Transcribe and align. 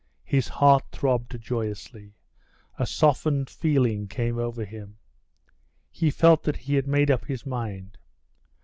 His 0.25 0.47
heart 0.47 0.83
throbbed 0.91 1.39
joyously. 1.39 2.15
A 2.79 2.87
softened 2.87 3.51
feeling 3.51 4.07
came 4.07 4.39
over 4.39 4.65
him. 4.65 4.97
He 5.91 6.09
felt 6.09 6.41
that 6.41 6.57
he 6.57 6.73
had 6.73 6.87
made 6.87 7.11
up 7.11 7.25
his 7.25 7.45
mind. 7.45 7.99